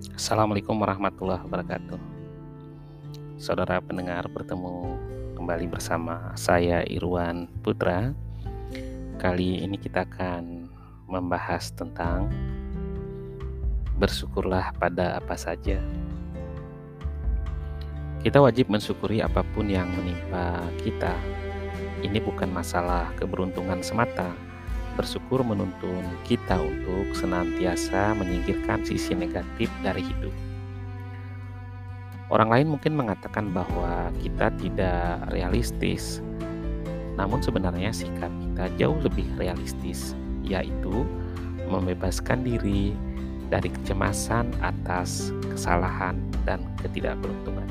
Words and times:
Assalamualaikum 0.00 0.80
warahmatullahi 0.80 1.44
wabarakatuh. 1.44 2.00
Saudara 3.36 3.84
pendengar 3.84 4.24
bertemu 4.32 4.96
kembali 5.36 5.68
bersama 5.68 6.32
saya 6.40 6.80
Irwan 6.88 7.44
Putra. 7.60 8.16
Kali 9.20 9.60
ini 9.60 9.76
kita 9.76 10.08
akan 10.08 10.72
membahas 11.04 11.68
tentang 11.76 12.32
bersyukurlah 14.00 14.72
pada 14.80 15.20
apa 15.20 15.36
saja. 15.36 15.76
Kita 18.24 18.40
wajib 18.40 18.72
mensyukuri 18.72 19.20
apa 19.20 19.44
pun 19.52 19.68
yang 19.68 19.92
menimpa 19.92 20.64
kita. 20.80 21.12
Ini 22.00 22.24
bukan 22.24 22.48
masalah 22.48 23.12
keberuntungan 23.20 23.84
semata, 23.84 24.32
bersyukur 25.00 25.40
menuntun 25.40 26.04
kita 26.28 26.60
untuk 26.60 27.16
senantiasa 27.16 28.12
menyingkirkan 28.20 28.84
sisi 28.84 29.16
negatif 29.16 29.72
dari 29.80 30.04
hidup. 30.04 30.34
Orang 32.28 32.52
lain 32.52 32.68
mungkin 32.68 33.00
mengatakan 33.00 33.48
bahwa 33.48 34.12
kita 34.20 34.52
tidak 34.60 35.24
realistis, 35.32 36.20
namun 37.16 37.40
sebenarnya 37.40 37.96
sikap 37.96 38.28
kita 38.28 38.68
jauh 38.76 39.00
lebih 39.00 39.24
realistis, 39.40 40.12
yaitu 40.44 41.08
membebaskan 41.64 42.44
diri 42.44 42.92
dari 43.48 43.72
kecemasan 43.72 44.52
atas 44.60 45.32
kesalahan 45.48 46.20
dan 46.44 46.60
ketidakberuntungan. 46.84 47.66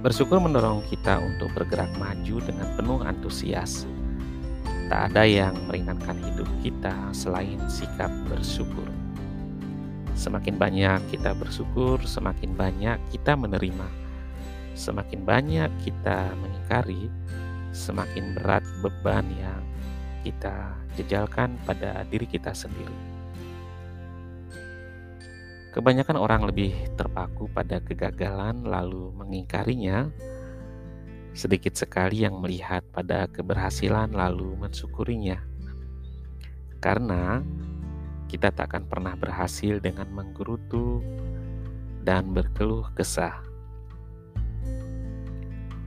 Bersyukur 0.00 0.38
mendorong 0.40 0.86
kita 0.88 1.18
untuk 1.18 1.52
bergerak 1.52 1.92
maju 2.00 2.40
dengan 2.40 2.68
penuh 2.78 3.04
antusias 3.04 3.84
Tak 4.90 5.14
ada 5.14 5.22
yang 5.22 5.54
meringankan 5.70 6.18
hidup 6.18 6.50
kita 6.66 6.90
selain 7.14 7.62
sikap 7.70 8.10
bersyukur. 8.26 8.90
Semakin 10.18 10.58
banyak 10.58 10.98
kita 11.14 11.30
bersyukur, 11.38 12.02
semakin 12.02 12.58
banyak 12.58 12.98
kita 13.14 13.38
menerima. 13.38 13.86
Semakin 14.74 15.22
banyak 15.22 15.70
kita 15.86 16.34
mengingkari, 16.42 17.06
semakin 17.70 18.34
berat 18.34 18.66
beban 18.82 19.30
yang 19.38 19.62
kita 20.26 20.74
jejalkan 20.98 21.54
pada 21.62 22.02
diri 22.10 22.26
kita 22.26 22.50
sendiri. 22.50 22.98
Kebanyakan 25.70 26.18
orang 26.18 26.50
lebih 26.50 26.74
terpaku 26.98 27.46
pada 27.46 27.78
kegagalan 27.78 28.66
lalu 28.66 29.14
mengingkarinya 29.14 30.10
Sedikit 31.40 31.72
sekali 31.72 32.20
yang 32.20 32.36
melihat 32.36 32.84
pada 32.92 33.24
keberhasilan 33.24 34.12
lalu 34.12 34.60
mensyukurinya. 34.60 35.40
Karena 36.84 37.40
kita 38.28 38.52
tak 38.52 38.76
akan 38.76 38.84
pernah 38.84 39.16
berhasil 39.16 39.80
dengan 39.80 40.04
menggerutu 40.12 41.00
dan 42.04 42.36
berkeluh 42.36 42.84
kesah. 42.92 43.40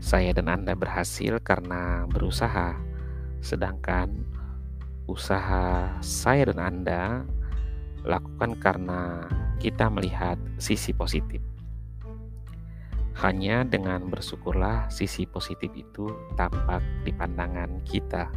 Saya 0.01 0.33
dan 0.33 0.49
Anda 0.49 0.73
berhasil 0.73 1.37
karena 1.45 2.09
berusaha, 2.09 2.73
sedangkan 3.45 4.25
usaha 5.05 5.85
saya 6.01 6.49
dan 6.49 6.65
Anda 6.65 7.29
lakukan 8.01 8.57
karena 8.57 9.29
kita 9.61 9.85
melihat 9.93 10.41
sisi 10.57 10.97
positif. 10.97 11.52
Hanya 13.23 13.63
dengan 13.63 14.11
bersyukurlah 14.11 14.91
sisi 14.91 15.23
positif 15.23 15.71
itu 15.71 16.11
tampak 16.35 16.83
di 17.07 17.15
pandangan 17.15 17.79
kita. 17.87 18.27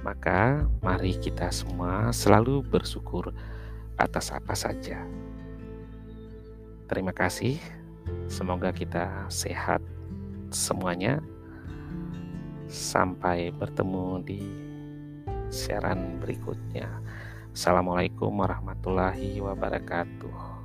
Maka 0.00 0.64
mari 0.80 1.12
kita 1.20 1.52
semua 1.52 2.08
selalu 2.08 2.64
bersyukur 2.64 3.36
atas 4.00 4.32
apa 4.32 4.56
saja. 4.56 5.04
Terima 6.88 7.12
kasih. 7.12 7.60
Semoga 8.32 8.72
kita 8.72 9.28
sehat 9.28 9.84
semuanya. 10.48 11.20
Sampai 12.72 13.52
bertemu 13.52 14.24
di 14.24 14.40
siaran 15.52 16.16
berikutnya. 16.16 16.88
Assalamualaikum 17.52 18.32
warahmatullahi 18.40 19.36
wabarakatuh. 19.36 20.61